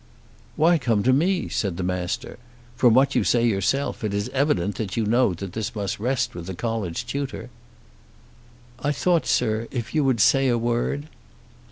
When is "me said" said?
1.13-1.77